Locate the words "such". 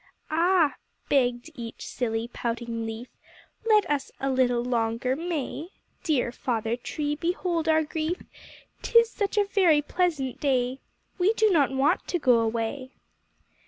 9.11-9.37